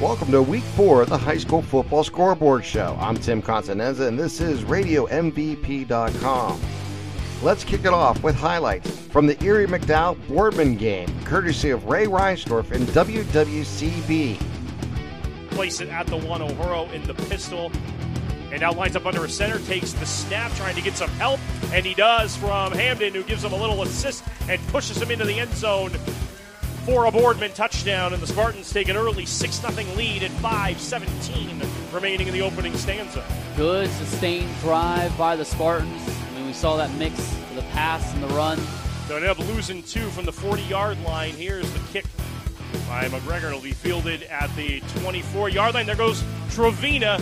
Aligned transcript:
Welcome 0.00 0.30
to 0.30 0.40
week 0.40 0.62
four 0.62 1.02
of 1.02 1.08
the 1.08 1.18
High 1.18 1.38
School 1.38 1.60
Football 1.60 2.04
Scoreboard 2.04 2.64
Show. 2.64 2.96
I'm 3.00 3.16
Tim 3.16 3.42
Constanenza, 3.42 4.06
and 4.06 4.16
this 4.16 4.40
is 4.40 4.62
RadioMVP.com. 4.62 6.60
Let's 7.42 7.64
kick 7.64 7.80
it 7.80 7.92
off 7.92 8.22
with 8.22 8.36
highlights 8.36 8.88
from 8.88 9.26
the 9.26 9.42
Erie 9.42 9.66
McDowell 9.66 10.16
Boardman 10.28 10.76
game, 10.76 11.08
courtesy 11.24 11.70
of 11.70 11.86
Ray 11.86 12.06
Reinsdorf 12.06 12.70
and 12.70 12.86
WWCB. 12.90 14.40
Place 15.50 15.80
it 15.80 15.88
at 15.88 16.06
the 16.06 16.18
one. 16.18 16.42
O'Horo 16.42 16.92
in 16.92 17.02
the 17.02 17.14
pistol. 17.14 17.72
And 18.52 18.60
now 18.60 18.72
lines 18.72 18.94
up 18.94 19.04
under 19.04 19.24
a 19.24 19.28
center, 19.28 19.58
takes 19.66 19.94
the 19.94 20.06
snap, 20.06 20.52
trying 20.52 20.76
to 20.76 20.80
get 20.80 20.94
some 20.94 21.10
help, 21.10 21.40
and 21.72 21.84
he 21.84 21.94
does 21.94 22.36
from 22.36 22.70
Hamden, 22.70 23.14
who 23.14 23.24
gives 23.24 23.42
him 23.42 23.52
a 23.52 23.56
little 23.56 23.82
assist 23.82 24.22
and 24.48 24.64
pushes 24.68 25.02
him 25.02 25.10
into 25.10 25.24
the 25.24 25.40
end 25.40 25.52
zone 25.54 25.90
for 26.88 27.04
a 27.04 27.12
Boardman 27.12 27.52
touchdown, 27.52 28.14
and 28.14 28.22
the 28.22 28.26
Spartans 28.26 28.72
take 28.72 28.88
an 28.88 28.96
early 28.96 29.26
6 29.26 29.56
0 29.56 29.72
lead 29.94 30.22
at 30.22 30.30
5.17 30.30 31.94
remaining 31.94 32.26
in 32.26 32.32
the 32.32 32.40
opening 32.40 32.74
stanza. 32.78 33.22
Good 33.58 33.90
sustained 33.90 34.48
drive 34.60 35.16
by 35.18 35.36
the 35.36 35.44
Spartans. 35.44 36.08
I 36.08 36.34
mean, 36.34 36.46
we 36.46 36.54
saw 36.54 36.78
that 36.78 36.90
mix 36.94 37.18
of 37.18 37.56
the 37.56 37.62
pass 37.72 38.14
and 38.14 38.22
the 38.22 38.28
run. 38.28 38.58
They 39.06 39.16
end 39.16 39.26
up 39.26 39.38
losing 39.38 39.82
two 39.82 40.08
from 40.08 40.24
the 40.24 40.32
40 40.32 40.62
yard 40.62 40.98
line. 41.02 41.34
Here's 41.34 41.70
the 41.74 41.80
kick 41.92 42.06
by 42.88 43.06
McGregor. 43.08 43.48
It'll 43.48 43.60
be 43.60 43.72
fielded 43.72 44.22
at 44.24 44.54
the 44.56 44.80
24 45.00 45.50
yard 45.50 45.74
line. 45.74 45.86
There 45.86 45.94
goes 45.94 46.24
Trevina 46.50 47.18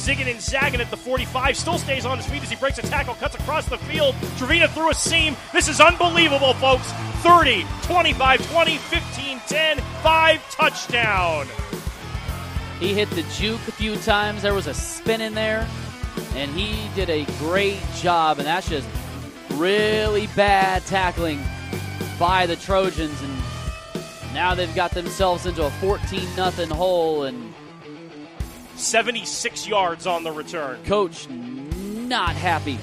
zigging 0.00 0.30
and 0.30 0.40
zagging 0.40 0.80
at 0.80 0.90
the 0.90 0.96
45. 0.96 1.56
Still 1.56 1.78
stays 1.78 2.06
on 2.06 2.16
his 2.16 2.26
feet 2.26 2.42
as 2.42 2.50
he 2.50 2.56
breaks 2.56 2.78
a 2.78 2.82
tackle, 2.82 3.14
cuts 3.14 3.34
across 3.34 3.66
the 3.66 3.78
field. 3.78 4.14
Trevina 4.38 4.66
through 4.68 4.90
a 4.90 4.94
seam. 4.94 5.36
This 5.52 5.68
is 5.68 5.80
unbelievable, 5.80 6.54
folks. 6.54 6.90
30, 7.22 7.66
25, 7.82 8.50
20, 8.50 8.76
15, 8.78 9.40
10, 9.46 9.78
5 9.78 10.50
touchdown. 10.50 11.46
He 12.80 12.94
hit 12.94 13.10
the 13.10 13.22
juke 13.34 13.60
a 13.68 13.72
few 13.72 13.96
times. 13.96 14.40
There 14.40 14.54
was 14.54 14.66
a 14.66 14.74
spin 14.74 15.20
in 15.20 15.34
there, 15.34 15.68
and 16.34 16.50
he 16.52 16.88
did 16.94 17.10
a 17.10 17.26
great 17.38 17.78
job. 17.96 18.38
And 18.38 18.46
that's 18.46 18.70
just 18.70 18.88
really 19.50 20.28
bad 20.28 20.86
tackling 20.86 21.42
by 22.18 22.46
the 22.46 22.56
Trojans. 22.56 23.20
And 23.20 23.39
now 24.34 24.54
they've 24.54 24.74
got 24.74 24.92
themselves 24.92 25.46
into 25.46 25.64
a 25.64 25.70
14 25.70 26.36
nothing 26.36 26.70
hole. 26.70 27.24
And 27.24 27.54
76 28.76 29.68
yards 29.68 30.06
on 30.06 30.24
the 30.24 30.32
return. 30.32 30.82
Coach 30.84 31.28
not 31.28 32.34
happy 32.34 32.78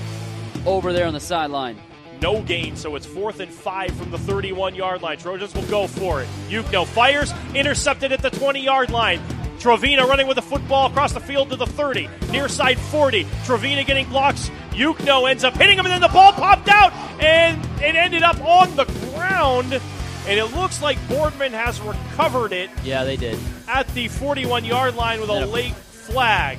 over 0.65 0.93
there 0.93 1.07
on 1.07 1.13
the 1.13 1.19
sideline. 1.19 1.77
No 2.21 2.41
gain, 2.41 2.75
so 2.75 2.95
it's 2.95 3.05
fourth 3.05 3.39
and 3.39 3.51
five 3.51 3.91
from 3.95 4.09
the 4.11 4.17
31 4.17 4.75
yard 4.75 5.01
line. 5.01 5.17
Trojans 5.17 5.53
will 5.53 5.65
go 5.67 5.87
for 5.87 6.21
it. 6.21 6.27
Yukno 6.49 6.85
fires, 6.85 7.31
intercepted 7.53 8.11
at 8.11 8.21
the 8.21 8.29
20 8.29 8.63
yard 8.63 8.89
line. 8.89 9.21
Trevina 9.59 10.05
running 10.05 10.27
with 10.27 10.35
the 10.35 10.41
football 10.41 10.87
across 10.87 11.13
the 11.13 11.19
field 11.19 11.49
to 11.49 11.55
the 11.55 11.65
30, 11.65 12.09
near 12.31 12.47
side 12.47 12.77
40. 12.77 13.25
Trevina 13.45 13.83
getting 13.83 14.07
blocks. 14.09 14.49
Yukno 14.71 15.29
ends 15.29 15.43
up 15.43 15.55
hitting 15.55 15.77
him, 15.77 15.85
and 15.85 15.93
then 15.93 16.01
the 16.01 16.07
ball 16.09 16.31
popped 16.31 16.69
out, 16.69 16.93
and 17.21 17.63
it 17.81 17.95
ended 17.95 18.23
up 18.23 18.39
on 18.41 18.75
the 18.75 18.85
ground. 19.13 19.81
And 20.27 20.37
it 20.37 20.53
looks 20.53 20.81
like 20.81 20.97
Boardman 21.07 21.53
has 21.53 21.79
recovered 21.79 22.51
it. 22.51 22.69
Yeah, 22.83 23.05
they 23.05 23.15
did. 23.15 23.39
At 23.67 23.87
the 23.89 24.09
41 24.09 24.65
yard 24.65 24.95
line 24.95 25.21
with 25.21 25.29
a 25.29 25.45
late 25.45 25.73
flag. 25.73 26.57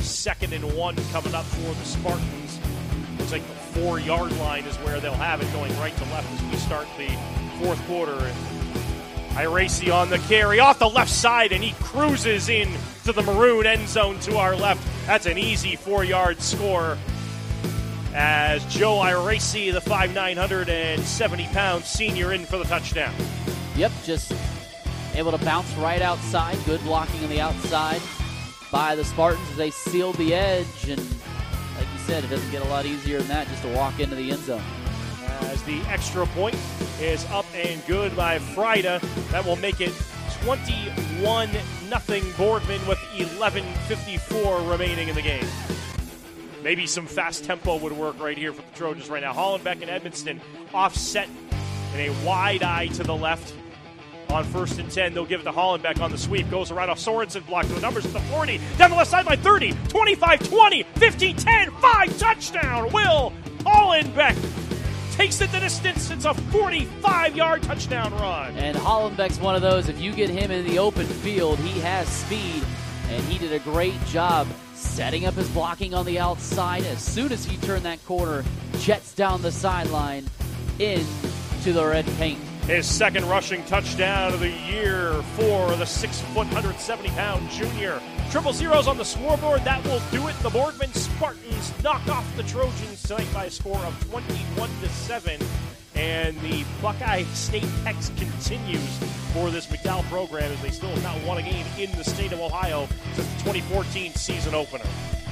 Second 0.00 0.52
and 0.52 0.76
one 0.76 0.96
coming 1.12 1.34
up 1.34 1.46
for 1.46 1.72
the 1.72 1.84
Spartans. 1.84 2.60
Looks 3.18 3.32
like 3.32 3.46
the 3.46 3.80
four 3.80 3.98
yard 3.98 4.36
line 4.38 4.64
is 4.64 4.76
where 4.76 5.00
they'll 5.00 5.14
have 5.14 5.40
it 5.40 5.50
going 5.54 5.74
right 5.78 5.96
to 5.96 6.04
left 6.04 6.30
as 6.34 6.50
we 6.50 6.56
start 6.56 6.86
the 6.98 7.08
fourth 7.58 7.82
quarter. 7.86 8.18
And 8.18 9.38
Iracy 9.38 9.90
on 9.90 10.08
the 10.08 10.18
carry 10.18 10.60
off 10.60 10.78
the 10.78 10.88
left 10.88 11.10
side, 11.10 11.52
and 11.52 11.62
he 11.62 11.72
cruises 11.82 12.48
in 12.48 12.70
to 13.04 13.12
the 13.12 13.22
maroon 13.22 13.66
end 13.66 13.88
zone 13.88 14.18
to 14.20 14.36
our 14.36 14.56
left. 14.56 14.86
That's 15.06 15.26
an 15.26 15.38
easy 15.38 15.76
four 15.76 16.04
yard 16.04 16.40
score. 16.40 16.98
As 18.18 18.64
Joe 18.64 19.00
Iracy, 19.00 19.70
the 19.70 19.80
5'9", 19.82 20.14
170 20.14 21.44
pound 21.48 21.84
senior, 21.84 22.32
in 22.32 22.46
for 22.46 22.56
the 22.56 22.64
touchdown. 22.64 23.14
Yep, 23.76 23.92
just 24.04 24.32
able 25.14 25.32
to 25.32 25.44
bounce 25.44 25.70
right 25.74 26.00
outside. 26.00 26.56
Good 26.64 26.80
blocking 26.80 27.22
on 27.22 27.28
the 27.28 27.42
outside 27.42 28.00
by 28.72 28.94
the 28.94 29.04
Spartans 29.04 29.46
as 29.50 29.56
they 29.56 29.70
sealed 29.70 30.16
the 30.16 30.32
edge. 30.32 30.88
And 30.88 30.98
like 31.76 31.86
you 31.92 31.98
said, 32.06 32.24
it 32.24 32.30
doesn't 32.30 32.50
get 32.50 32.62
a 32.62 32.68
lot 32.68 32.86
easier 32.86 33.18
than 33.18 33.28
that 33.28 33.48
just 33.48 33.60
to 33.64 33.68
walk 33.74 34.00
into 34.00 34.16
the 34.16 34.30
end 34.30 34.42
zone. 34.44 34.62
As 35.40 35.62
the 35.64 35.82
extra 35.82 36.24
point 36.28 36.56
is 36.98 37.26
up 37.26 37.44
and 37.54 37.84
good 37.86 38.16
by 38.16 38.38
Frida. 38.38 38.98
That 39.30 39.44
will 39.44 39.56
make 39.56 39.82
it 39.82 39.92
21 40.40 41.50
nothing 41.90 42.24
Boardman 42.38 42.80
with 42.86 42.98
11.54 43.18 44.70
remaining 44.70 45.08
in 45.08 45.14
the 45.14 45.20
game. 45.20 45.44
Maybe 46.66 46.88
some 46.88 47.06
fast 47.06 47.44
tempo 47.44 47.76
would 47.76 47.92
work 47.92 48.18
right 48.18 48.36
here 48.36 48.52
for 48.52 48.60
the 48.60 48.76
Trojans 48.76 49.08
right 49.08 49.22
now. 49.22 49.32
Hollenbeck 49.32 49.82
and 49.82 49.84
Edmonston 49.84 50.40
offset 50.74 51.28
in 51.94 52.00
a 52.00 52.26
wide 52.26 52.64
eye 52.64 52.88
to 52.88 53.04
the 53.04 53.14
left 53.14 53.54
on 54.30 54.42
first 54.42 54.80
and 54.80 54.90
10. 54.90 55.14
They'll 55.14 55.26
give 55.26 55.42
it 55.42 55.44
to 55.44 55.52
Hollenbeck 55.52 56.00
on 56.00 56.10
the 56.10 56.18
sweep. 56.18 56.50
Goes 56.50 56.72
around 56.72 56.90
off 56.90 56.98
Sorensen 56.98 57.46
block. 57.46 57.66
The 57.66 57.78
numbers 57.78 58.04
at 58.04 58.12
the 58.12 58.18
40. 58.18 58.60
Down 58.78 58.90
the 58.90 58.96
left 58.96 59.12
sideline 59.12 59.38
30, 59.38 59.74
25, 59.86 60.48
20, 60.48 60.82
15, 60.82 61.36
10, 61.36 61.70
5. 61.70 62.18
Touchdown. 62.18 62.92
Will 62.92 63.32
Hollenbeck 63.58 64.36
takes 65.12 65.40
it 65.40 65.52
the 65.52 65.60
distance. 65.60 66.10
It's 66.10 66.24
a 66.24 66.34
45 66.34 67.36
yard 67.36 67.62
touchdown 67.62 68.12
run. 68.14 68.56
And 68.56 68.76
Hollenbeck's 68.76 69.38
one 69.38 69.54
of 69.54 69.62
those, 69.62 69.88
if 69.88 70.00
you 70.00 70.12
get 70.12 70.30
him 70.30 70.50
in 70.50 70.66
the 70.66 70.80
open 70.80 71.06
field, 71.06 71.60
he 71.60 71.78
has 71.82 72.08
speed. 72.08 72.64
And 73.08 73.22
he 73.26 73.38
did 73.38 73.52
a 73.52 73.60
great 73.60 74.04
job 74.06 74.48
setting 74.86 75.26
up 75.26 75.34
his 75.34 75.48
blocking 75.50 75.94
on 75.94 76.06
the 76.06 76.18
outside. 76.18 76.84
As 76.84 77.02
soon 77.02 77.32
as 77.32 77.44
he 77.44 77.56
turned 77.58 77.84
that 77.84 78.04
corner, 78.06 78.44
jets 78.78 79.14
down 79.14 79.42
the 79.42 79.52
sideline 79.52 80.26
into 80.78 81.72
the 81.72 81.84
red 81.84 82.06
paint. 82.18 82.38
His 82.66 82.86
second 82.86 83.28
rushing 83.28 83.64
touchdown 83.66 84.32
of 84.32 84.40
the 84.40 84.50
year 84.50 85.22
for 85.36 85.74
the 85.76 85.84
six 85.84 86.20
foot, 86.20 86.46
170 86.46 87.08
pound 87.10 87.48
junior. 87.50 88.00
Triple 88.30 88.52
zeros 88.52 88.88
on 88.88 88.98
the 88.98 89.04
scoreboard. 89.04 89.62
That 89.64 89.84
will 89.84 90.02
do 90.10 90.26
it. 90.26 90.34
The 90.42 90.50
Boardman 90.50 90.92
Spartans 90.92 91.72
knock 91.84 92.06
off 92.08 92.26
the 92.36 92.42
Trojans 92.42 93.02
tonight 93.02 93.28
by 93.32 93.44
a 93.44 93.50
score 93.50 93.78
of 93.78 94.10
21 94.10 94.68
to 94.80 94.88
7. 94.88 95.40
And 95.96 96.38
the 96.40 96.64
Buckeye 96.82 97.24
State 97.32 97.64
Hex 97.84 98.10
continues 98.10 98.98
for 99.32 99.50
this 99.50 99.66
McDowell 99.66 100.04
program 100.04 100.52
as 100.52 100.60
they 100.60 100.70
still 100.70 100.90
have 100.90 101.02
not 101.02 101.22
won 101.26 101.38
a 101.38 101.42
game 101.42 101.66
in 101.78 101.90
the 101.92 102.04
state 102.04 102.32
of 102.32 102.40
Ohio 102.40 102.86
since 103.14 103.26
the 103.34 103.38
2014 103.38 104.14
season 104.14 104.54
opener. 104.54 104.84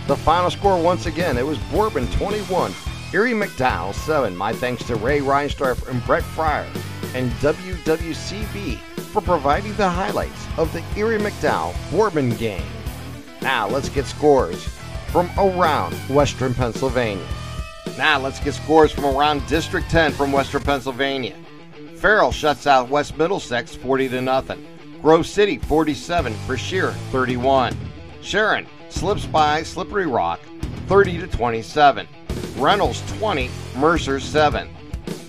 The 0.06 0.16
final 0.16 0.50
score 0.50 0.82
once 0.82 1.06
again, 1.06 1.36
it 1.36 1.46
was 1.46 1.58
Boardman 1.70 2.06
21, 2.12 2.72
Erie 3.12 3.32
McDowell 3.32 3.94
7. 3.94 4.36
My 4.36 4.52
thanks 4.52 4.84
to 4.84 4.96
Ray 4.96 5.20
Reinsdorf 5.20 5.86
and 5.88 6.04
Brett 6.04 6.22
Fryer 6.22 6.70
and 7.14 7.30
WWCB 7.32 8.78
for 9.12 9.20
providing 9.22 9.74
the 9.76 9.88
highlights 9.88 10.46
of 10.58 10.72
the 10.72 10.82
Erie 10.98 11.18
McDowell 11.18 11.74
Boardman 11.90 12.30
game. 12.36 12.64
Now 13.40 13.68
let's 13.68 13.88
get 13.88 14.06
scores 14.06 14.64
from 15.08 15.30
around 15.38 15.94
Western 16.08 16.54
Pennsylvania. 16.54 17.26
Now 17.96 18.18
let's 18.18 18.40
get 18.40 18.54
scores 18.54 18.90
from 18.90 19.04
around 19.04 19.46
District 19.46 19.88
10 19.88 20.12
from 20.12 20.32
Western 20.32 20.62
Pennsylvania. 20.62 21.36
Farrell 21.96 22.32
shuts 22.32 22.66
out 22.66 22.88
West 22.88 23.16
Middlesex 23.16 23.76
40 23.76 24.08
to 24.08 24.20
nothing. 24.20 24.66
Grove 25.00 25.26
City 25.26 25.58
47, 25.58 26.34
for 26.34 26.46
Brashear 26.46 26.92
31. 27.12 27.76
Sharon 28.20 28.66
slips 28.88 29.26
by 29.26 29.62
Slippery 29.62 30.06
Rock 30.06 30.40
30 30.88 31.18
to 31.18 31.26
27. 31.28 32.08
Reynolds 32.56 33.00
20, 33.18 33.48
Mercer 33.76 34.18
7. 34.18 34.68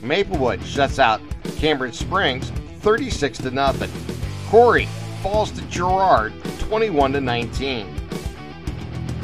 Maplewood 0.01 0.63
shuts 0.63 0.97
out 0.97 1.21
Cambridge 1.57 1.95
Springs 1.95 2.49
36 2.79 3.37
to 3.39 3.51
nothing. 3.51 3.89
Corry 4.49 4.87
falls 5.21 5.51
to 5.51 5.61
Girard 5.63 6.33
21 6.59 7.13
to 7.13 7.21
19. 7.21 8.04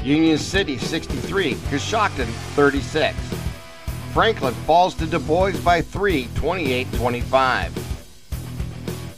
Union 0.03 0.37
City 0.37 0.79
63, 0.79 1.53
Cochranton 1.69 2.25
36. 2.55 3.15
Franklin 4.13 4.53
falls 4.65 4.95
to 4.95 5.05
Du 5.05 5.19
Bois 5.19 5.55
by 5.63 5.81
3, 5.81 6.25
28-25. 6.25 7.71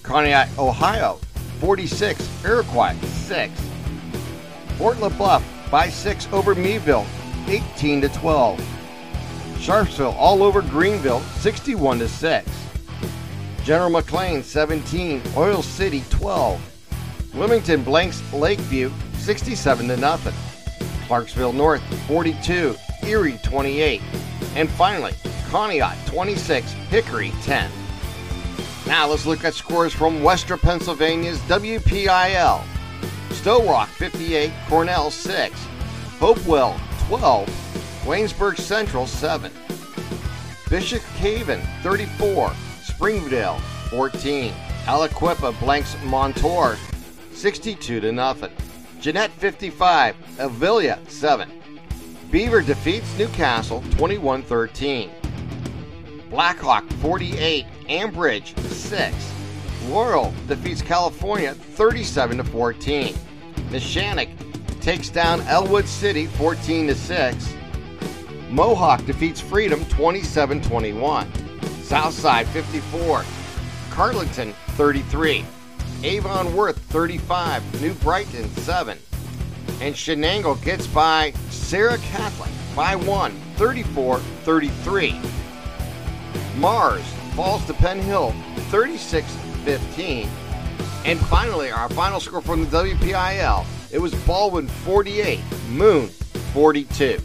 Conneaut, 0.03 0.57
Ohio 0.57 1.19
46, 1.59 2.43
Iroquois 2.43 2.93
6. 3.01 3.61
Fort 4.77 4.97
LeBoeuf 4.97 5.41
by 5.71 5.87
6 5.87 6.27
over 6.33 6.53
Meadville 6.53 7.05
18 7.47 8.01
to 8.01 8.09
12. 8.09 8.59
Sharpsville 9.55 10.13
all 10.17 10.43
over 10.43 10.61
Greenville 10.61 11.21
61 11.39 11.99
to 11.99 12.09
6. 12.09 12.49
General 13.63 13.89
McLane 13.89 14.43
17, 14.43 15.21
Oil 15.37 15.61
City 15.61 16.03
12. 16.09 17.33
Wilmington 17.33 17.81
blanks 17.81 18.21
Lakeview 18.33 18.91
67 19.13 19.87
to 19.87 19.95
nothing. 19.95 20.52
Clarksville 21.07 21.53
North 21.53 21.81
42, 22.07 22.75
Erie 23.03 23.39
28, 23.43 24.01
and 24.55 24.69
finally 24.69 25.13
Conneaut 25.49 25.95
26, 26.07 26.71
Hickory 26.71 27.31
10. 27.43 27.71
Now 28.87 29.07
let's 29.07 29.25
look 29.25 29.45
at 29.45 29.53
scores 29.53 29.93
from 29.93 30.23
Western 30.23 30.59
Pennsylvania's 30.59 31.39
WPIL. 31.41 32.63
Sto-Rox 33.31 33.87
58, 33.87 34.51
Cornell 34.67 35.11
6, 35.11 35.67
Hopewell 36.19 36.79
12, 37.07 37.47
Waynesburg 38.05 38.57
Central 38.57 39.05
7, 39.05 39.51
Bishop 40.69 41.01
Haven 41.17 41.61
34, 41.81 42.53
Springdale 42.83 43.59
14, 43.89 44.53
Aliquippa 44.85 45.57
blanks 45.59 45.95
Montour 46.03 46.77
62 47.31 47.99
to 47.99 48.11
nothing. 48.11 48.51
Jeannette 49.03 49.37
55, 49.37 50.15
Avella 50.39 50.97
7. 51.09 51.51
Beaver 52.31 52.61
defeats 52.61 53.17
Newcastle 53.17 53.81
21-13. 53.97 55.09
Blackhawk 56.29 56.89
48, 57.01 57.65
Ambridge 57.89 58.57
6. 58.69 59.13
Laurel 59.89 60.33
defeats 60.47 60.81
California 60.81 61.53
37 61.53 62.37
to 62.37 62.45
14. 62.45 63.13
Neshannock 63.71 64.29
takes 64.79 65.09
down 65.09 65.41
Ellwood 65.47 65.85
City 65.85 66.27
14 66.27 66.95
6. 66.95 67.53
Mohawk 68.49 69.05
defeats 69.05 69.41
Freedom 69.41 69.81
27-21. 69.81 71.83
Southside 71.83 72.47
54. 72.47 73.25
Carleton 73.89 74.53
33. 74.77 75.43
Avon 76.03 76.53
Worth 76.55 76.77
35. 76.77 77.81
New 77.81 77.93
Brighton 77.95 78.49
7. 78.49 78.97
And 79.81 79.95
Shenango 79.95 80.61
gets 80.63 80.85
by 80.87 81.31
Serra 81.49 81.97
Catholic 81.97 82.51
by 82.75 82.95
1 82.95 83.31
34 83.55 84.19
33. 84.19 85.19
Mars 86.57 87.03
falls 87.35 87.65
to 87.65 87.73
Penn 87.73 87.99
Hill 87.99 88.33
36 88.69 89.31
15. 89.63 90.29
And 91.05 91.19
finally, 91.19 91.71
our 91.71 91.89
final 91.89 92.19
score 92.19 92.41
from 92.41 92.65
the 92.65 92.77
WPIL 92.83 93.65
it 93.93 94.01
was 94.01 94.15
Baldwin 94.25 94.67
48, 94.67 95.39
Moon 95.69 96.07
42. 96.07 97.19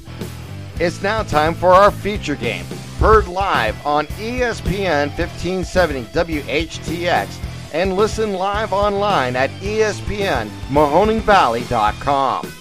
It's 0.79 1.03
now 1.03 1.23
time 1.23 1.55
for 1.55 1.71
our 1.71 1.91
feature 1.91 2.37
game, 2.37 2.67
heard 2.99 3.27
live 3.27 3.75
on 3.87 4.07
ESPN 4.07 5.09
1570 5.17 6.05
WHTX 6.13 7.48
and 7.73 7.97
listen 7.97 8.33
live 8.33 8.73
online 8.73 9.37
at 9.37 9.51
espnmahoningvalley.com. 9.61 12.53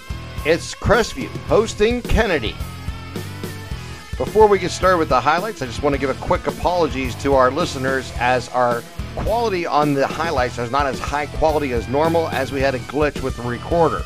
It's 0.45 0.75
Crestview 0.75 1.29
hosting 1.47 2.01
Kennedy. 2.01 2.55
Before 4.17 4.47
we 4.47 4.59
get 4.59 4.71
started 4.71 4.97
with 4.97 5.07
the 5.09 5.21
highlights, 5.21 5.61
I 5.61 5.67
just 5.67 5.83
want 5.83 5.93
to 5.93 5.99
give 5.99 6.09
a 6.09 6.15
quick 6.15 6.47
apologies 6.47 7.13
to 7.15 7.33
our 7.35 7.51
listeners 7.51 8.11
as 8.17 8.49
our 8.49 8.81
quality 9.15 9.65
on 9.65 9.93
the 9.93 10.07
highlights 10.07 10.57
is 10.57 10.71
not 10.71 10.87
as 10.87 10.99
high 10.99 11.27
quality 11.27 11.71
as 11.73 11.87
normal 11.87 12.27
as 12.29 12.51
we 12.51 12.59
had 12.59 12.73
a 12.75 12.79
glitch 12.79 13.21
with 13.21 13.37
the 13.37 13.43
recorder. 13.43 14.01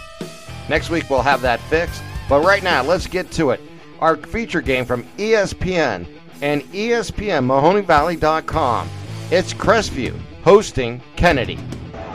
Next 0.68 0.90
week 0.90 1.10
we'll 1.10 1.22
have 1.22 1.40
that 1.42 1.62
fixed, 1.62 2.04
but 2.28 2.44
right 2.44 2.62
now 2.64 2.84
let's 2.84 3.08
get 3.08 3.32
to 3.32 3.52
it. 3.52 3.62
Our 4.00 4.18
feature 4.18 4.62
game 4.62 4.84
from 4.86 5.04
ESPN 5.18 6.06
and 6.42 6.64
ESPNMahoningValley.com. 6.64 8.90
It's 9.30 9.54
Crestview 9.54 10.20
hosting 10.44 11.02
Kennedy. 11.16 11.58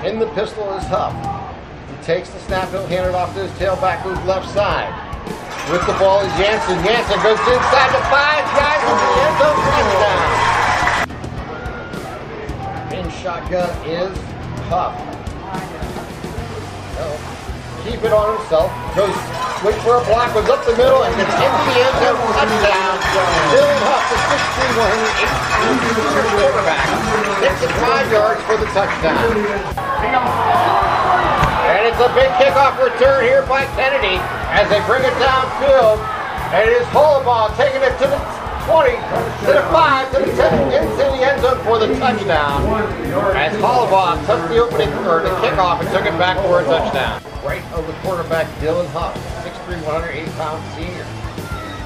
In 0.04 0.18
the 0.18 0.26
pistol 0.34 0.72
is 0.74 0.84
Huff. 0.86 1.14
He 1.88 1.96
takes 2.04 2.30
the 2.30 2.38
snap, 2.40 2.70
he'll 2.70 2.86
hand 2.86 3.06
it 3.06 3.14
off 3.14 3.34
to 3.34 3.42
his 3.46 3.52
tailback 3.52 4.00
who's 4.02 4.18
left 4.26 4.48
side. 4.52 4.92
With 5.70 5.84
the 5.86 5.94
ball 5.94 6.20
is 6.20 6.32
Jansen. 6.38 6.82
Jansen 6.84 7.22
goes 7.22 7.38
inside 7.40 7.90
the 7.90 8.00
five, 8.06 8.44
guys 8.54 8.82
into 8.86 9.06
the 9.10 9.20
end 9.26 9.38
zone 9.42 9.56
touchdown. 9.66 10.46
In 12.92 13.10
shotgun 13.10 13.70
is 13.86 14.16
Huff. 14.68 14.94
Oh, 16.98 17.45
keep 17.86 18.02
it 18.02 18.10
on 18.10 18.34
himself. 18.34 18.66
Goes, 18.98 19.14
wait 19.62 19.78
for 19.86 20.02
a 20.02 20.04
block, 20.10 20.34
goes 20.34 20.50
up 20.50 20.66
the 20.66 20.74
middle, 20.74 21.06
and 21.06 21.14
gets 21.14 21.30
into 21.38 21.62
the 21.70 21.78
end 21.86 21.96
zone 22.02 22.18
touchdown. 22.34 22.98
Dylan 23.54 23.80
Huff, 23.86 24.02
the 24.10 24.18
6'3", 24.26 24.74
180 25.86 26.34
quarterback, 26.34 26.82
gets 27.38 27.62
it 27.62 27.72
five 27.78 28.10
yards 28.10 28.42
for 28.42 28.58
the 28.58 28.66
touchdown. 28.74 29.22
And 31.66 31.86
it's 31.86 32.02
a 32.02 32.10
big 32.18 32.30
kickoff 32.42 32.74
return 32.82 33.22
here 33.22 33.46
by 33.46 33.66
Kennedy 33.78 34.18
as 34.50 34.66
they 34.66 34.82
bring 34.90 35.06
it 35.06 35.14
downfield. 35.22 36.02
And 36.50 36.66
it 36.66 36.82
is 36.82 36.86
Hollabaugh 36.90 37.54
taking 37.56 37.82
it 37.82 37.94
to 38.02 38.06
the 38.10 38.18
20, 38.66 38.90
to 39.46 39.50
the 39.54 39.62
5, 39.70 40.10
to 40.14 40.18
the 40.26 40.32
10, 40.34 40.82
into 40.82 41.04
the 41.14 41.22
end 41.22 41.40
zone 41.42 41.62
for 41.62 41.78
the 41.78 41.94
touchdown. 41.98 42.66
As 43.34 43.54
Hollabaugh 43.62 44.18
took 44.26 44.48
the 44.50 44.58
opening, 44.58 44.90
or 45.06 45.22
the 45.22 45.30
kickoff 45.38 45.80
and 45.80 45.88
took 45.90 46.04
it 46.06 46.18
back 46.18 46.38
for 46.46 46.60
a 46.60 46.64
touchdown. 46.64 47.22
Right 47.46 47.62
of 47.78 47.86
the 47.86 47.94
quarterback, 48.02 48.50
Dylan 48.58 48.90
Huff, 48.90 49.14
6'3", 49.46 49.78
180 49.86 50.26
pound 50.34 50.58
senior. 50.74 51.06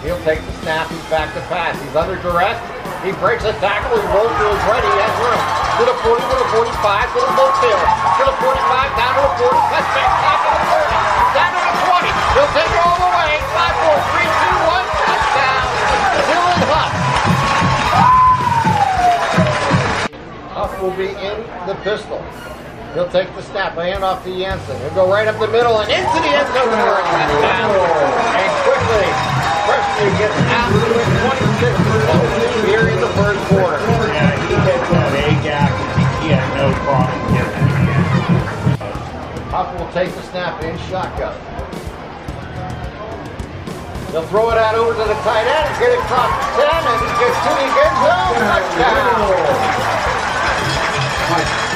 He'll 0.01 0.17
take 0.25 0.41
the 0.41 0.57
snap, 0.65 0.89
he's 0.89 1.05
back 1.12 1.37
to 1.37 1.43
pass. 1.53 1.77
He's 1.77 1.93
under 1.93 2.17
duress. 2.25 2.57
He 3.05 3.12
breaks 3.21 3.45
a 3.45 3.53
tackle, 3.61 3.93
he 3.93 4.01
rolls 4.09 4.33
to 4.41 4.47
his 4.57 4.65
right, 4.65 4.81
he 4.81 4.89
has 5.05 5.12
room. 5.21 5.37
To 5.37 5.85
the 5.85 5.93
40, 6.01 6.17
to 6.17 6.37
the 6.41 6.49
45, 6.65 7.12
to 7.12 7.21
the 7.21 7.33
midfield. 7.37 7.77
To 7.77 8.23
the 8.25 8.37
45, 8.41 8.89
down 8.97 9.12
to 9.12 9.21
the 9.21 9.37
40, 9.37 9.61
touchback, 9.69 10.09
top 10.25 10.41
to 10.41 10.49
the 10.49 10.65
30, 10.81 11.37
down 11.37 11.53
to 11.53 11.61
the 11.61 11.77
20. 11.93 12.09
He'll 12.09 12.53
take 12.57 12.73
it 12.73 12.81
all 12.81 12.97
the 12.97 13.12
way. 13.21 13.37
5, 13.53 13.85
4, 13.85 14.01
3, 14.17 14.33
2, 14.33 14.65
1, 14.65 14.81
touchdown. 14.97 15.65
Dylan 16.25 16.61
Huff. 16.73 16.93
Huff 20.57 20.73
will 20.81 20.97
be 20.97 21.12
in 21.21 21.37
the 21.69 21.77
pistol. 21.85 22.25
He'll 22.94 23.06
take 23.08 23.31
the 23.38 23.42
snap, 23.42 23.78
hand 23.78 24.02
off 24.02 24.26
to 24.26 24.31
Jansen. 24.34 24.75
He'll 24.82 25.06
go 25.06 25.06
right 25.06 25.28
up 25.31 25.38
the 25.38 25.46
middle 25.46 25.78
and 25.78 25.87
into 25.87 26.19
the 26.26 26.32
end 26.34 26.50
zone 26.50 26.75
for 26.75 26.98
a 26.98 27.06
touchdown. 27.06 27.70
And 27.70 28.50
quickly, 28.66 29.06
Preston 29.62 30.10
gets 30.19 30.34
out 30.50 30.75
it 30.75 31.06
26 31.54 31.70
to 31.70 32.02
17 32.66 32.66
here 32.66 32.90
in 32.90 32.98
the 32.98 33.06
first 33.14 33.38
quarter. 33.46 33.78
Yeah, 34.10 34.34
he 34.42 34.58
hit 34.58 34.82
that 34.90 35.14
A 35.22 35.31
gap. 35.46 35.70
He 36.19 36.34
had 36.34 36.42
no 36.58 36.75
problem 36.82 37.14
getting 37.31 37.62
it. 37.62 38.02
Huff 39.54 39.70
will 39.78 39.87
take 39.94 40.10
the 40.10 40.26
snap 40.34 40.58
in 40.66 40.75
shotgun. 40.90 41.38
He'll 44.10 44.26
throw 44.26 44.50
it 44.50 44.58
out 44.58 44.75
over 44.75 44.98
to 44.98 45.06
the 45.06 45.14
tight 45.22 45.46
end. 45.46 45.70
He's 45.70 45.78
going 45.78 45.94
to 45.94 46.02
cross 46.10 46.34
the 46.58 46.66
10 46.66 46.90
and 46.90 47.06
he 47.06 47.10
gets 47.22 47.38
to 47.38 47.54
the 47.54 47.70
end 47.70 48.02
zone. 48.02 48.34
Touchdown. 51.30 51.70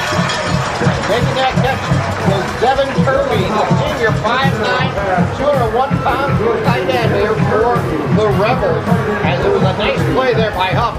Taking 1.05 1.37
that 1.37 1.53
catch 1.61 1.77
was 2.25 2.41
Devin 2.57 2.89
Kirby, 3.05 3.37
the 3.45 3.65
senior, 3.77 4.09
5'9", 4.25 5.37
201 5.37 6.01
pounds, 6.01 6.33
tight 6.65 6.89
end 6.89 7.13
here 7.13 7.37
for 7.45 7.77
the 8.17 8.25
Rebels. 8.41 8.81
As 9.21 9.37
it 9.45 9.53
was 9.53 9.61
a 9.61 9.77
nice 9.77 10.01
play 10.17 10.33
there 10.33 10.49
by 10.57 10.73
Huff. 10.73 10.97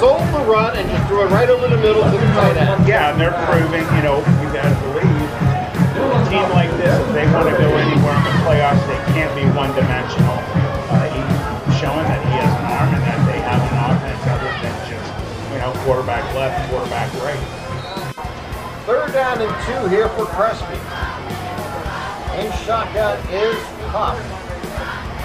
Sold 0.00 0.24
the 0.32 0.40
run 0.48 0.72
and 0.80 0.88
just 0.88 1.04
threw 1.04 1.20
it 1.20 1.30
right 1.36 1.52
over 1.52 1.68
the 1.68 1.76
middle 1.76 2.00
to 2.00 2.16
the 2.16 2.30
tight 2.32 2.56
end. 2.56 2.88
Yeah, 2.88 3.12
and 3.12 3.20
they're 3.20 3.36
proving, 3.44 3.84
you 3.92 4.02
know, 4.02 4.24
you 4.40 4.48
got 4.56 4.72
to 4.72 4.76
believe 4.88 5.04
a 6.00 6.20
team 6.32 6.48
like 6.56 6.72
this, 6.80 6.96
if 6.96 7.12
they 7.12 7.28
want 7.28 7.44
to 7.44 7.56
go 7.60 7.68
anywhere 7.76 8.16
in 8.16 8.24
the 8.24 8.34
playoffs, 8.40 8.80
they 8.88 9.00
can't 9.12 9.32
be 9.36 9.44
one-dimensional. 9.52 10.38
Uh, 10.88 11.12
he's 11.12 11.76
showing 11.76 12.08
that 12.08 12.24
he 12.24 12.32
has 12.40 12.48
an 12.56 12.66
arm 12.72 12.88
and 12.88 13.04
that 13.04 13.20
they 13.28 13.40
have 13.44 13.60
an 13.60 13.76
offense 13.84 14.22
other 14.32 14.52
than 14.64 14.74
just, 14.88 15.12
you 15.52 15.58
know, 15.60 15.76
quarterback 15.84 16.24
left, 16.32 16.56
quarterback 16.72 17.12
right. 17.20 17.63
Third 18.84 19.16
down 19.16 19.40
and 19.40 19.48
two 19.64 19.88
here 19.88 20.12
for 20.12 20.28
Crespi. 20.28 20.76
In 22.36 22.52
shotgun 22.68 23.16
is 23.32 23.56
Huff. 23.88 24.20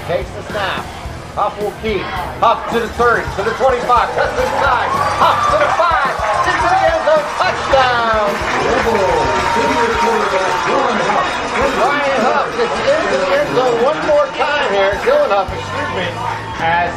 Takes 0.07 0.31
the 0.31 0.43
snap. 0.47 0.87
Huff 1.35 1.59
will 1.59 1.75
keep. 1.83 1.99
Huff 2.39 2.63
to 2.71 2.79
the 2.79 2.87
30, 2.95 3.27
to 3.35 3.43
the 3.43 3.51
25, 3.59 3.83
cuts 3.83 4.31
inside. 4.39 4.87
Huff 5.19 5.39
to 5.51 5.59
the 5.59 5.71
5, 5.75 5.83
into 6.47 6.67
the 6.71 6.81
end 6.87 7.03
zone, 7.03 7.27
touchdown! 7.35 8.31
Ryan 11.83 12.19
Huff 12.31 12.47
gets 12.55 12.79
into 12.79 13.17
the 13.19 13.27
end 13.43 13.49
zone 13.59 13.75
one 13.83 13.99
more 14.07 14.27
time 14.39 14.71
here. 14.71 14.95
Dylan 15.03 15.35
Huff, 15.35 15.51
excuse 15.51 15.91
me, 15.99 16.07
as 16.63 16.95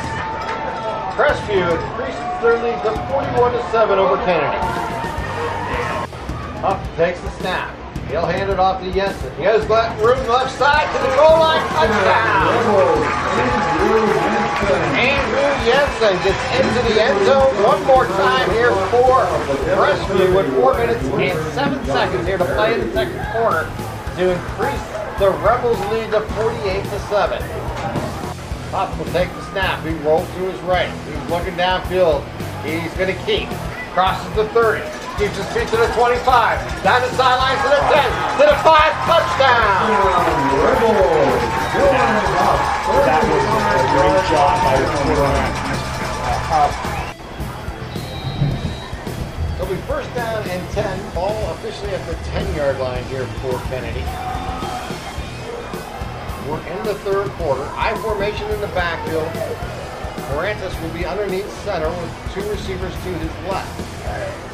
Crestview 1.19 1.75
increases 1.75 2.23
their 2.38 2.54
lead 2.62 2.78
to 2.87 2.95
41 3.11 3.50
to 3.50 3.62
7 3.75 3.99
over 3.99 4.14
Kennedy. 4.23 4.91
Huff 6.62 6.78
takes 6.95 7.19
the 7.21 7.31
snap. 7.42 7.75
He'll 8.07 8.23
hand 8.23 8.47
it 8.47 8.61
off 8.61 8.78
to 8.78 8.92
Jensen. 8.95 9.35
He 9.35 9.42
has 9.42 9.66
got 9.66 9.99
room 9.99 10.23
left 10.31 10.54
side 10.54 10.87
to 10.95 10.99
the 11.02 11.11
goal 11.19 11.35
line. 11.42 11.59
Touchdown! 11.75 12.47
Andrew 14.95 15.50
Jensen 15.66 16.14
gets 16.23 16.38
into 16.54 16.81
the 16.87 17.02
end 17.02 17.19
zone 17.26 17.50
one 17.66 17.83
more 17.83 18.07
time 18.14 18.49
here 18.54 18.71
for 18.95 19.26
Crestview 19.75 20.37
with 20.38 20.54
four 20.54 20.78
minutes 20.78 21.02
and 21.02 21.35
seven 21.50 21.85
seconds 21.85 22.26
here 22.28 22.38
to 22.38 22.45
play 22.54 22.78
in 22.78 22.87
the 22.87 22.92
second 22.95 23.19
quarter 23.35 23.66
to 24.23 24.31
increase 24.31 24.87
the 25.19 25.35
Rebels 25.42 25.81
lead 25.90 26.12
to 26.14 26.21
48 26.38 26.85
to 26.85 26.99
7. 27.11 27.42
Huff 28.71 28.97
will 28.97 29.11
take 29.11 29.35
the 29.35 29.42
snap. 29.50 29.85
He 29.85 29.95
rolls 30.07 30.28
to 30.38 30.47
his 30.47 30.61
right. 30.61 30.87
He's 31.11 31.28
looking 31.28 31.54
downfield. 31.54 32.23
He's 32.62 32.95
going 32.95 33.11
to 33.11 33.21
keep. 33.26 33.49
Crosses 33.95 34.33
the 34.37 34.47
30. 34.50 35.01
Keeps 35.19 35.37
his 35.37 35.47
feet 35.52 35.69
to 35.69 35.76
the 35.76 35.87
25. 35.92 36.25
Down 36.83 37.02
the 37.02 37.11
sidelines 37.14 37.61
to 37.62 37.69
the 37.69 37.76
10. 37.92 38.11
To 38.40 38.47
the 38.49 38.57
5. 38.64 38.92
Touchdown. 39.07 39.92
That 43.04 43.23
was 43.28 43.45
a 43.45 43.87
great 43.92 44.25
job 44.33 44.57
by 44.64 44.75
the 44.81 44.87
quarterback. 44.88 45.52
It'll 49.61 49.69
be 49.69 49.81
first 49.83 50.12
down 50.14 50.49
and 50.49 50.71
10. 50.71 51.14
Ball 51.14 51.50
officially 51.52 51.90
at 51.90 52.07
the 52.09 52.14
10 52.31 52.54
yard 52.57 52.78
line 52.78 53.04
here 53.04 53.26
for 53.45 53.61
Kennedy. 53.69 54.04
We're 56.49 56.66
in 56.66 56.85
the 56.85 56.95
third 57.04 57.31
quarter. 57.33 57.69
I 57.76 57.95
formation 58.02 58.50
in 58.50 58.61
the 58.61 58.69
backfield. 58.69 59.28
Morantis 60.33 60.75
will 60.83 60.92
be 60.99 61.04
underneath 61.04 61.50
center 61.64 61.88
with 61.88 62.11
two 62.35 62.42
receivers 62.50 62.95
to 62.95 63.12
his 63.19 63.31
left. 63.49 64.51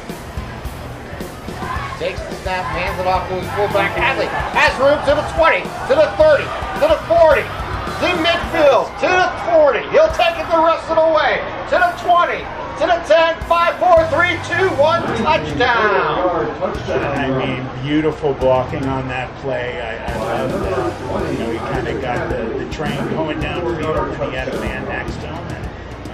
Takes 1.99 2.23
the 2.31 2.35
snap, 2.47 2.63
hands 2.71 2.95
it 2.95 3.03
off 3.11 3.27
to 3.27 3.35
his 3.35 3.43
fullback. 3.59 3.91
Hadley 3.91 4.31
has 4.55 4.71
room 4.79 4.95
to 5.03 5.19
the 5.19 5.27
20, 5.35 5.67
to 5.91 5.93
the 5.99 6.07
30, 6.15 6.47
to 6.79 6.85
the 6.87 6.99
40, 7.11 7.43
to 7.43 8.07
midfield, 8.23 8.87
to 9.03 9.09
the 9.11 9.27
40. 9.51 9.83
He'll 9.91 10.07
take 10.15 10.39
it 10.39 10.47
the 10.47 10.63
rest 10.63 10.87
of 10.87 10.95
the 10.95 11.11
way, 11.11 11.43
to 11.67 11.75
the 11.75 11.91
20, 11.99 12.39
to 12.79 12.87
the 12.87 13.03
10, 13.03 13.43
5, 13.43 13.83
4, 13.83 14.15
3, 14.15 14.31
2, 14.47 14.79
1, 14.79 15.03
touchdown. 15.27 16.47
I 17.19 17.27
mean, 17.35 17.67
beautiful 17.83 18.31
blocking 18.33 18.87
on 18.87 19.09
that 19.11 19.27
play. 19.43 19.83
I, 19.83 19.99
I 19.99 20.47
love 20.47 20.55
that. 20.55 21.33
You 21.35 21.39
know, 21.39 21.51
he 21.51 21.59
kind 21.59 21.83
of 21.85 21.99
got 21.99 22.31
the, 22.31 22.63
the 22.63 22.71
train 22.71 22.95
going 23.11 23.43
downfield, 23.43 24.07
and 24.07 24.31
he 24.31 24.37
had 24.39 24.47
a 24.47 24.57
man 24.61 24.87
next 24.87 25.15
to 25.19 25.27
him. 25.27 25.43
And, 25.51 25.65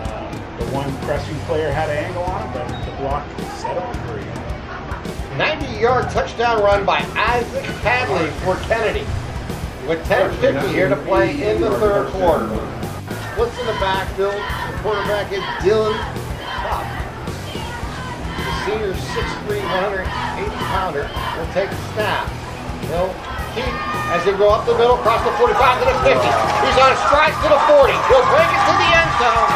uh, 0.01 0.58
the 0.58 0.65
one 0.74 0.89
pressing 1.06 1.38
player 1.46 1.72
had 1.72 1.94
an 1.94 2.10
angle 2.10 2.24
on 2.24 2.42
him, 2.42 2.54
but 2.58 2.86
the 2.89 2.98
block 2.98 3.30
set 3.62 3.77
him 3.77 3.94
free. 4.10 4.35
90-yard 5.36 6.10
touchdown 6.12 6.63
run 6.63 6.86
by 6.86 7.00
Isaac 7.15 7.65
Hadley 7.84 8.32
for 8.48 8.56
Kennedy. 8.68 9.06
With 9.88 10.00
10.50 10.08 10.72
here 10.72 10.88
to 10.88 10.96
play 11.04 11.32
in 11.44 11.62
the 11.62 11.72
third 11.77 12.08
quarter. 12.15 12.48
Splits 13.36 13.60
in 13.60 13.65
the 13.68 13.77
backfield. 13.84 14.34
The 14.34 14.80
quarterback 14.80 15.32
is 15.36 15.44
Dylan 15.60 15.94
Pop. 16.63 16.88
The 17.51 18.54
senior 18.63 18.96
6'3", 18.96 19.60
180-pounder 19.60 21.04
will 21.04 21.51
take 21.54 21.70
the 21.70 21.82
snap. 21.94 22.32
He'll 22.88 23.12
keep 23.51 23.68
as 24.15 24.24
he 24.24 24.32
go 24.39 24.54
up 24.54 24.63
the 24.63 24.77
middle, 24.77 24.96
across 24.96 25.20
the 25.25 25.34
45 25.36 25.51
to 25.51 25.86
the 25.89 25.98
50. 26.06 26.15
He's 26.15 26.77
on 26.80 26.96
a 26.96 27.00
strike 27.12 27.36
to 27.44 27.50
the 27.51 27.62
40. 27.75 27.92
He'll 28.08 28.27
break 28.32 28.48
it 28.48 28.62
to 28.70 28.74
the 28.77 28.89
end 28.96 29.12
zone. 29.20 29.50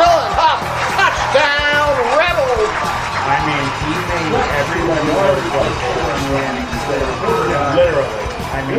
Dylan 0.00 0.32
Huff, 0.32 0.60
touchdown 0.96 1.92
Rebels! 2.16 2.72
I 3.26 3.36
mean, 3.42 3.66
were 4.32 6.18
standing 6.26 6.66
still. 6.82 7.10
Literally. 7.76 8.26
I 8.46 8.62
mean, 8.66 8.78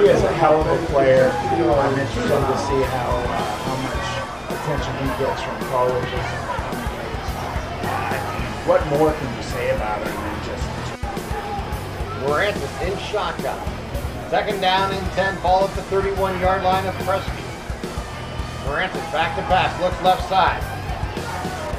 he 0.00 0.10
is 0.10 0.22
a 0.22 0.32
hell 0.32 0.60
of 0.60 0.66
a 0.66 0.86
player. 0.86 1.30
I'm 1.30 1.98
interested 1.98 2.28
to 2.28 2.56
see 2.58 2.82
how 2.90 3.10
uh, 3.10 3.36
how 3.66 3.76
much 3.84 4.08
attention 4.50 4.92
he 4.98 5.08
gets 5.18 5.42
from 5.42 5.58
colleges. 5.68 6.26
Mean, 6.80 8.50
what 8.66 8.86
more 8.88 9.12
can 9.12 9.36
you 9.36 9.42
say 9.42 9.70
about 9.70 10.06
him 10.06 10.14
than 10.14 10.38
just 10.46 10.66
Morantis 12.24 12.74
in 12.86 12.98
shotgun. 12.98 13.58
Second 14.30 14.60
down 14.60 14.92
and 14.92 15.06
10, 15.12 15.42
ball 15.42 15.64
at 15.64 15.74
the 15.74 15.82
31 15.82 16.38
yard 16.40 16.62
line 16.62 16.86
of 16.86 16.94
Crestview. 16.96 17.48
Morantis 18.64 19.12
back 19.12 19.36
to 19.36 19.42
pass, 19.42 19.80
looks 19.80 20.00
left 20.02 20.28
side. 20.28 20.79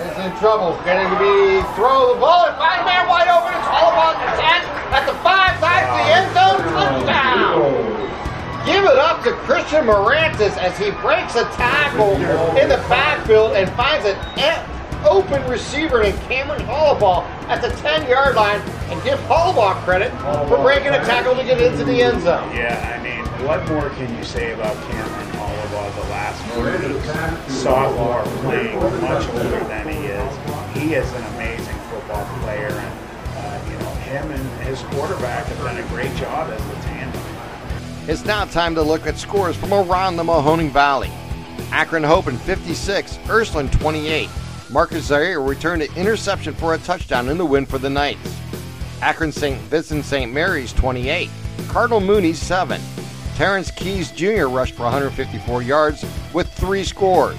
Is 0.02 0.18
in 0.18 0.36
trouble, 0.40 0.74
getting 0.84 1.06
to 1.14 1.20
be 1.22 1.62
throw 1.76 2.16
the 2.16 2.20
ball 2.20 2.48
and 2.48 2.58
find 2.58 2.84
man 2.86 3.08
wide 3.08 3.30
open. 3.30 3.54
It's 3.54 3.70
all 3.70 3.94
about 3.94 4.18
the 4.18 4.34
10 4.34 4.66
at 4.98 5.06
the 5.06 5.14
5, 5.22 5.60
side 5.62 5.86
to 5.86 5.94
the 5.94 6.10
end 6.10 6.28
zone, 6.34 6.58
touchdown. 6.74 7.62
Give 8.66 8.84
it 8.84 8.98
up 8.98 9.24
to 9.24 9.32
Christian 9.46 9.86
Morantis 9.86 10.58
as 10.58 10.76
he 10.80 10.90
breaks 11.06 11.36
a 11.36 11.44
tackle 11.54 12.16
in 12.58 12.68
the 12.68 12.82
backfield 12.90 13.54
and 13.54 13.70
finds 13.74 14.08
an 14.08 14.18
open 15.06 15.44
receiver 15.50 16.04
in 16.04 16.16
Cameron 16.28 16.62
Hollabaugh 16.66 17.24
at 17.48 17.62
the 17.62 17.70
10 17.82 18.10
yard 18.10 18.36
line 18.36 18.60
and 18.90 19.02
give 19.04 19.20
Hollabaugh 19.22 19.76
credit 19.84 20.12
for 20.48 20.62
breaking 20.62 20.90
a 20.90 21.04
tackle 21.06 21.36
to 21.36 21.44
get 21.44 21.62
into 21.62 21.84
the 21.84 22.02
end 22.02 22.22
zone. 22.22 22.56
Yeah, 22.56 22.98
I 22.98 23.02
mean, 23.04 23.26
what 23.48 23.68
more 23.70 23.90
can 23.92 24.16
you 24.18 24.24
say 24.24 24.54
about 24.54 24.76
Cameron 24.90 25.28
Hollabaugh 25.32 25.96
the 25.96 26.10
last 26.10 26.42
four 26.54 26.66
weeks? 26.66 27.54
Sophomore 27.54 28.24
playing 28.42 28.80
much 29.02 29.28
older 29.30 29.64
than 29.66 29.88
he 29.88 30.08
is. 30.08 30.38
He 30.78 30.94
is 30.96 31.12
an 31.14 31.24
amazing 31.36 31.76
football 31.90 32.26
player, 32.42 32.68
and 32.68 33.38
uh, 33.38 33.70
you 33.70 33.78
know 33.80 33.90
him 34.06 34.32
and 34.32 34.62
his 34.62 34.82
quarterback 34.84 35.46
have 35.46 35.58
done 35.60 35.78
a 35.78 35.88
great 35.90 36.16
job 36.16 36.50
as 36.50 36.62
a 36.62 36.82
tandem. 36.84 37.22
It's 38.08 38.26
now 38.26 38.46
time 38.46 38.76
to 38.76 38.82
look 38.82 39.06
at 39.06 39.18
scores 39.18 39.56
from 39.56 39.74
around 39.74 40.16
the 40.16 40.24
Mahoning 40.24 40.72
Valley. 40.72 41.12
Akron 41.72 42.04
Hope 42.04 42.28
in 42.28 42.38
56, 42.38 43.20
Ursuline 43.30 43.70
28. 43.70 44.30
Marcus 44.72 45.08
Zaire 45.08 45.42
returned 45.42 45.82
an 45.82 45.94
interception 45.98 46.54
for 46.54 46.74
a 46.74 46.78
touchdown 46.78 47.28
in 47.28 47.38
the 47.38 47.46
win 47.46 47.66
for 47.66 47.78
the 47.78 47.90
Knights. 47.90 48.38
Akron 49.02 49.34
St. 49.34 49.60
Vincent 49.64 50.06
St. 50.06 50.32
Mary's 50.32 50.72
28, 50.72 51.30
Cardinal 51.68 52.00
Mooney 52.00 52.32
7. 52.32 52.80
Terrence 53.36 53.70
Keys 53.72 54.12
Jr. 54.12 54.46
rushed 54.46 54.76
for 54.76 54.84
154 54.84 55.62
yards 55.62 56.06
with 56.34 56.52
three 56.54 56.86
scores. 56.86 57.38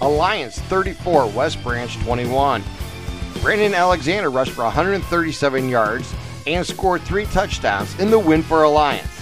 Alliance 0.00 0.58
34, 0.60 1.26
West 1.28 1.62
Branch 1.62 1.94
21. 1.98 2.62
Brandon 3.42 3.74
Alexander 3.74 4.30
rushed 4.30 4.52
for 4.52 4.64
137 4.64 5.68
yards 5.68 6.14
and 6.46 6.66
scored 6.66 7.02
three 7.02 7.26
touchdowns 7.26 7.98
in 8.00 8.10
the 8.10 8.18
win 8.18 8.42
for 8.42 8.62
Alliance. 8.62 9.20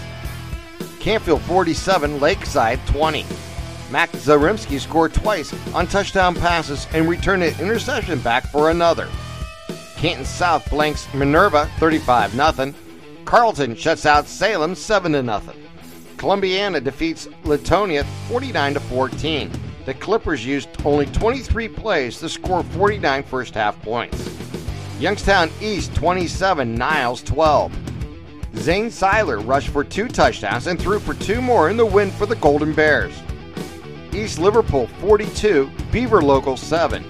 Canfield 1.00 1.42
47, 1.42 2.21
Lakeside 2.21 2.78
20. 2.87 3.25
Mac 3.90 4.10
Zarimski 4.12 4.80
scored 4.80 5.14
twice 5.14 5.54
on 5.74 5.86
touchdown 5.86 6.34
passes 6.34 6.86
and 6.92 7.08
returned 7.08 7.42
an 7.42 7.58
interception 7.60 8.18
back 8.20 8.46
for 8.46 8.70
another. 8.70 9.08
Canton 9.96 10.24
South 10.24 10.68
blanks 10.68 11.12
Minerva 11.14 11.70
35 11.78 12.32
0. 12.32 12.74
Carlton 13.24 13.74
shuts 13.74 14.04
out 14.04 14.26
Salem 14.26 14.74
7 14.74 15.12
0. 15.12 15.42
Columbiana 16.16 16.82
defeats 16.82 17.26
Leetonia 17.44 18.04
49 18.28 18.74
14. 18.74 19.50
The 19.84 19.94
Clippers 19.94 20.44
used 20.44 20.68
only 20.84 21.06
23 21.06 21.68
plays 21.68 22.18
to 22.18 22.28
score 22.28 22.64
49 22.64 23.22
first 23.22 23.54
half 23.54 23.80
points. 23.82 24.30
Youngstown 24.98 25.50
East 25.60 25.94
27, 25.94 26.74
Niles 26.74 27.22
12. 27.22 27.72
Zane 28.56 28.90
Seiler 28.90 29.38
rushed 29.38 29.68
for 29.68 29.84
two 29.84 30.08
touchdowns 30.08 30.66
and 30.66 30.80
threw 30.80 30.98
for 30.98 31.14
two 31.14 31.40
more 31.40 31.68
in 31.68 31.76
the 31.76 31.86
win 31.86 32.10
for 32.10 32.26
the 32.26 32.36
Golden 32.36 32.72
Bears. 32.72 33.12
East 34.16 34.38
Liverpool 34.38 34.87
42, 34.87 35.70
Beaver 35.92 36.23
Local 36.23 36.56
7. 36.56 37.04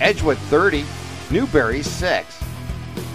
Edgewood 0.00 0.36
30, 0.36 0.84
Newbury 1.30 1.80
6. 1.80 2.44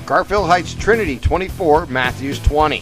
Garfield 0.05 0.47
Heights 0.47 0.73
Trinity 0.73 1.19
24, 1.19 1.87
Matthews 1.87 2.39
20. 2.39 2.81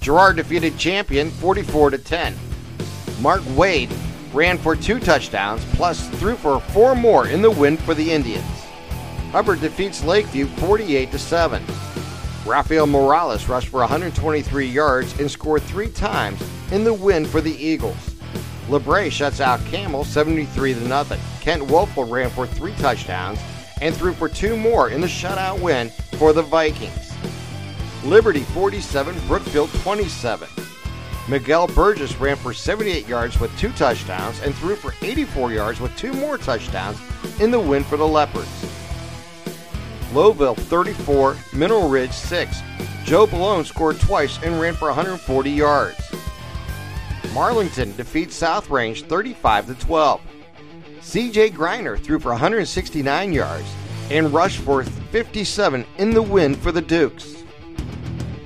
Girard 0.00 0.36
defeated 0.36 0.78
Champion 0.78 1.30
44 1.30 1.90
to 1.90 1.98
10. 1.98 2.36
Mark 3.20 3.42
Wade 3.56 3.90
ran 4.32 4.56
for 4.56 4.76
two 4.76 5.00
touchdowns 5.00 5.64
plus 5.74 6.08
threw 6.20 6.36
for 6.36 6.60
four 6.60 6.94
more 6.94 7.26
in 7.26 7.42
the 7.42 7.50
win 7.50 7.76
for 7.76 7.92
the 7.92 8.08
Indians. 8.08 8.46
Hubbard 9.32 9.60
defeats 9.60 10.04
Lakeview 10.04 10.46
48 10.46 11.10
to 11.10 11.18
7. 11.18 11.62
Rafael 12.46 12.86
Morales 12.86 13.48
rushed 13.48 13.68
for 13.68 13.80
123 13.80 14.66
yards 14.66 15.18
and 15.18 15.28
scored 15.28 15.62
three 15.62 15.90
times 15.90 16.40
in 16.70 16.84
the 16.84 16.94
win 16.94 17.26
for 17.26 17.40
the 17.40 17.52
Eagles. 17.52 18.09
LaBrae 18.70 19.10
shuts 19.10 19.40
out 19.40 19.58
Campbell 19.66 20.04
73 20.04 20.74
0. 20.74 21.04
Kent 21.40 21.62
Wolfel 21.64 22.08
ran 22.08 22.30
for 22.30 22.46
three 22.46 22.74
touchdowns 22.74 23.40
and 23.80 23.92
threw 23.92 24.12
for 24.12 24.28
two 24.28 24.56
more 24.56 24.90
in 24.90 25.00
the 25.00 25.08
shutout 25.08 25.60
win 25.60 25.90
for 26.18 26.32
the 26.32 26.42
Vikings. 26.42 27.12
Liberty 28.04 28.42
47, 28.42 29.16
Brookfield 29.26 29.70
27. 29.82 30.48
Miguel 31.28 31.66
Burgess 31.66 32.16
ran 32.20 32.36
for 32.36 32.54
78 32.54 33.08
yards 33.08 33.40
with 33.40 33.56
two 33.58 33.72
touchdowns 33.72 34.40
and 34.40 34.54
threw 34.54 34.76
for 34.76 34.94
84 35.02 35.52
yards 35.52 35.80
with 35.80 35.94
two 35.96 36.12
more 36.12 36.38
touchdowns 36.38 36.98
in 37.40 37.50
the 37.50 37.58
win 37.58 37.82
for 37.82 37.96
the 37.96 38.06
Leopards. 38.06 38.48
Lowellville 40.12 40.56
34, 40.56 41.36
Mineral 41.52 41.88
Ridge 41.88 42.12
6. 42.12 42.60
Joe 43.02 43.26
Balone 43.26 43.66
scored 43.66 43.98
twice 43.98 44.40
and 44.44 44.60
ran 44.60 44.74
for 44.74 44.86
140 44.86 45.50
yards. 45.50 46.09
Marlington 47.30 47.96
defeats 47.96 48.34
South 48.34 48.70
Range 48.70 49.02
35 49.04 49.66
to 49.66 49.74
12. 49.74 50.20
CJ 51.00 51.52
Griner 51.52 51.98
threw 51.98 52.18
for 52.18 52.30
169 52.30 53.32
yards 53.32 53.72
and 54.10 54.32
rushed 54.32 54.58
for 54.58 54.82
57 54.82 55.86
in 55.98 56.10
the 56.10 56.22
win 56.22 56.54
for 56.54 56.72
the 56.72 56.80
Dukes. 56.80 57.44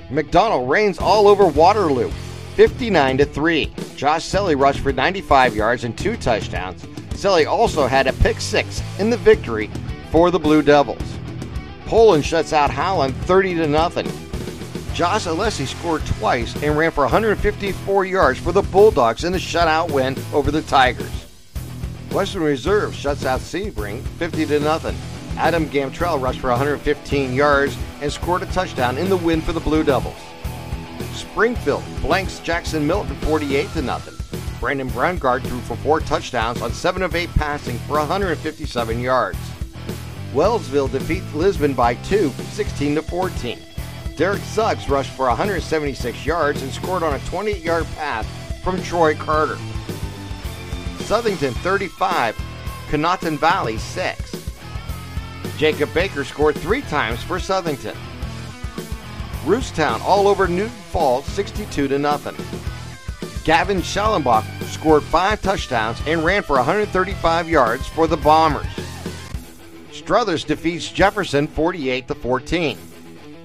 McDonald 0.09 0.69
reigns 0.69 0.99
all 0.99 1.27
over 1.27 1.47
Waterloo 1.47 2.11
59 2.55 3.17
to 3.17 3.25
3. 3.25 3.73
Josh 3.95 4.23
Selly 4.23 4.57
rushed 4.57 4.79
for 4.79 4.93
95 4.93 5.55
yards 5.55 5.83
and 5.83 5.97
two 5.97 6.15
touchdowns. 6.15 6.81
Selly 7.15 7.45
also 7.45 7.87
had 7.87 8.07
a 8.07 8.13
pick 8.13 8.39
six 8.39 8.81
in 8.99 9.09
the 9.09 9.17
victory 9.17 9.69
for 10.11 10.31
the 10.31 10.39
Blue 10.39 10.61
Devils. 10.61 11.17
Poland 11.85 12.25
shuts 12.25 12.53
out 12.53 12.69
Howland 12.69 13.15
30 13.25 13.55
to 13.55 13.67
nothing. 13.67 14.07
Josh 14.95 15.25
Alessi 15.25 15.67
scored 15.67 16.05
twice 16.05 16.55
and 16.63 16.77
ran 16.77 16.89
for 16.89 17.03
154 17.03 18.05
yards 18.05 18.39
for 18.39 18.53
the 18.53 18.61
Bulldogs 18.61 19.25
in 19.25 19.33
a 19.33 19.37
shutout 19.37 19.91
win 19.91 20.15
over 20.31 20.51
the 20.51 20.61
Tigers. 20.61 21.25
Western 22.11 22.43
Reserve 22.43 22.95
shuts 22.95 23.25
out 23.25 23.41
Sebring 23.41 24.01
50 24.17 24.45
to 24.45 24.59
nothing. 24.61 24.95
Adam 25.37 25.67
Gamtrell 25.67 26.21
rushed 26.21 26.39
for 26.39 26.49
115 26.49 27.33
yards 27.33 27.77
and 27.99 28.09
scored 28.09 28.43
a 28.43 28.45
touchdown 28.45 28.97
in 28.97 29.09
the 29.09 29.17
win 29.17 29.41
for 29.41 29.51
the 29.51 29.59
Blue 29.59 29.83
Devils. 29.83 30.15
Springfield 31.13 31.83
blanks 31.99 32.39
Jackson 32.39 32.87
Milton 32.87 33.17
48 33.17 33.69
to 33.71 33.81
nothing. 33.81 34.39
Brandon 34.61 34.89
Brungard 34.89 35.45
threw 35.45 35.59
for 35.59 35.75
four 35.75 35.99
touchdowns 35.99 36.61
on 36.61 36.71
7 36.71 37.01
of 37.01 37.15
8 37.15 37.29
passing 37.31 37.77
for 37.79 37.97
157 37.97 39.01
yards. 39.01 39.39
Wellsville 40.33 40.89
defeats 40.89 41.33
Lisbon 41.33 41.73
by 41.73 41.95
2, 41.95 42.29
16 42.29 42.95
to 42.95 43.01
14. 43.01 43.59
Derek 44.15 44.41
Suggs 44.43 44.89
rushed 44.89 45.11
for 45.11 45.27
176 45.27 46.25
yards 46.25 46.61
and 46.61 46.71
scored 46.71 47.03
on 47.03 47.13
a 47.13 47.19
28 47.25 47.61
yard 47.61 47.85
pass 47.95 48.25
from 48.63 48.81
Troy 48.81 49.13
Carter. 49.13 49.57
Southington 50.99 51.53
35, 51.55 52.37
Conotton 52.89 53.37
Valley 53.37 53.77
6. 53.77 54.51
Jacob 55.57 55.93
Baker 55.93 56.23
scored 56.23 56.55
three 56.55 56.81
times 56.83 57.21
for 57.23 57.37
Southington. 57.37 57.95
Rootstown 59.43 60.01
all 60.01 60.27
over 60.27 60.47
Newton 60.47 60.71
Falls 60.91 61.25
62 61.25 61.87
to 61.89 61.99
nothing. 61.99 62.35
Gavin 63.43 63.81
Schellenbach 63.81 64.45
scored 64.63 65.03
five 65.03 65.41
touchdowns 65.41 66.01
and 66.07 66.23
ran 66.23 66.41
for 66.41 66.55
135 66.55 67.47
yards 67.47 67.85
for 67.87 68.07
the 68.07 68.17
Bombers. 68.17 68.65
Struthers 69.91 70.43
defeats 70.43 70.89
Jefferson 70.91 71.47
48 71.47 72.07
to 72.07 72.15
14. 72.15 72.77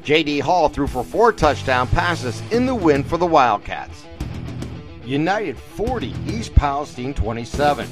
J.D. 0.02 0.38
Hall 0.40 0.69
threw 0.69 0.87
for 0.87 1.04
four 1.04 1.33
touchdown 1.33 1.87
passes 1.88 2.40
in 2.50 2.66
the 2.66 2.75
win 2.75 3.04
for 3.04 3.19
the 3.19 3.26
Wildcats. 3.26 4.07
United 5.04 5.59
40, 5.59 6.14
East 6.26 6.54
Palestine 6.54 7.12
27. 7.12 7.87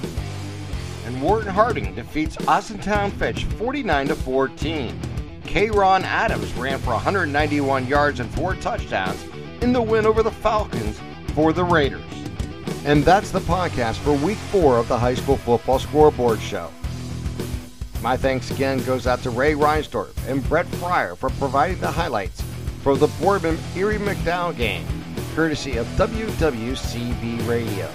And 1.05 1.23
Warren 1.23 1.47
Harding 1.47 1.95
defeats 1.95 2.37
Austintown 2.37 3.13
Fitch 3.13 3.45
49 3.45 4.09
to 4.09 4.15
14. 4.15 5.01
K. 5.45 5.71
Ron 5.71 6.05
Adams 6.05 6.53
ran 6.55 6.79
for 6.79 6.91
191 6.91 7.87
yards 7.87 8.21
and 8.21 8.31
four 8.35 8.55
touchdowns 8.57 9.23
in 9.63 9.73
the 9.73 9.83
win 9.83 10.07
over 10.07 10.23
the 10.23 10.31
Falcons 10.31 11.01
for 11.35 11.53
the 11.53 11.65
Raiders. 11.65 12.03
And 12.85 13.05
that's 13.05 13.31
the 13.31 13.41
podcast 13.41 13.97
for 13.97 14.13
week 14.13 14.39
four 14.39 14.79
of 14.79 14.89
the 14.89 14.99
High 14.99 15.15
School 15.15 15.37
Football 15.37 15.79
Scoreboard 15.79 16.41
Show. 16.41 16.71
My 18.03 18.17
thanks 18.17 18.51
again 18.53 18.83
goes 18.85 19.07
out 19.09 19.23
to 19.25 19.31
Ray 19.31 19.55
Reinsdorf 19.55 20.15
and 20.29 20.47
Brett 20.49 20.67
Fryer 20.67 21.17
for 21.17 21.31
providing 21.31 21.81
the 21.81 21.91
highlights 21.91 22.43
for 22.83 22.97
the 22.97 23.09
Boardman 23.21 23.59
Erie 23.75 23.99
McDowell 23.99 24.57
game, 24.57 24.87
courtesy 25.35 25.77
of 25.79 25.87
WWCB 25.89 27.47
Radio. 27.49 27.91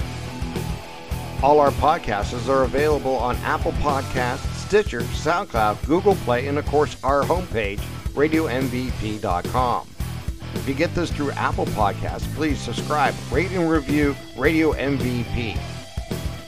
All 1.41 1.59
our 1.59 1.71
podcasts 1.71 2.47
are 2.49 2.63
available 2.63 3.15
on 3.15 3.37
Apple 3.37 3.71
Podcasts, 3.73 4.45
Stitcher, 4.55 5.01
SoundCloud, 5.01 5.85
Google 5.85 6.15
Play, 6.15 6.47
and 6.47 6.57
of 6.57 6.65
course 6.65 6.97
our 7.03 7.23
homepage, 7.23 7.79
RadioMVP.com. 8.13 9.87
If 10.55 10.67
you 10.67 10.73
get 10.73 10.93
this 10.93 11.11
through 11.11 11.31
Apple 11.31 11.65
Podcasts, 11.67 12.31
please 12.35 12.59
subscribe, 12.59 13.15
rate, 13.31 13.51
and 13.51 13.69
review 13.69 14.15
Radio 14.37 14.73
MVP. 14.73 15.72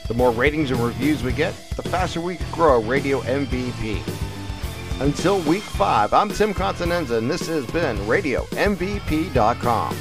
The 0.08 0.14
more 0.14 0.32
ratings 0.32 0.72
and 0.72 0.80
reviews 0.80 1.24
we 1.24 1.32
get, 1.32 1.56
the 1.72 1.82
faster 1.82 2.22
we 2.22 2.36
can 2.36 2.52
grow 2.52 2.82
Radio 2.82 3.22
MVP. 3.22 4.02
Until 5.02 5.40
week 5.42 5.64
five, 5.64 6.14
I'm 6.14 6.30
Tim 6.30 6.54
Continenza, 6.54 7.18
and 7.18 7.30
this 7.30 7.48
has 7.48 7.66
been 7.68 7.98
RadioMVP.com. 7.98 9.98